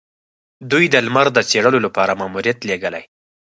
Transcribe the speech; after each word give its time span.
دوی 0.71 0.85
د 0.91 0.95
لمر 1.05 1.27
د 1.33 1.39
څیړلو 1.49 1.79
لپاره 1.85 2.17
ماموریت 2.21 2.59
لیږلی. 2.67 3.03